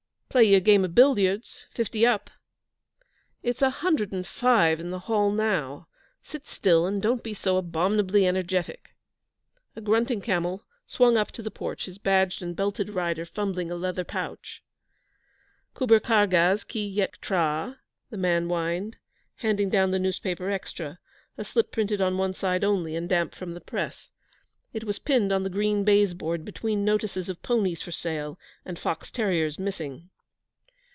[0.31, 2.29] 'Play you game o' billiards fifty up.'
[3.43, 5.89] 'It's a hundred and five in the hall now.
[6.23, 8.95] Sit still and don't be so abominably energetic.'
[9.75, 13.75] A grunting camel swung up to the porch, his badged and belted rider fumbling a
[13.75, 14.63] leather pouch.
[15.73, 17.79] 'Kubber kargaz ki yektraaa,'
[18.09, 18.95] the man whined,
[19.39, 20.97] handing down the newspaper extra
[21.37, 24.11] a slip printed on one side only, and damp from the press.
[24.71, 28.79] It was pinned on the green baize board, between notices of ponies for sale and
[28.79, 30.07] fox terriers missing.